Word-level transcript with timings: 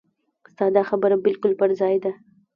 ستا 0.51 0.65
دا 0.75 0.81
خبره 0.89 1.15
بالکل 1.25 1.51
پر 1.59 1.69
ځای 1.79 1.95
ده. 2.03 2.11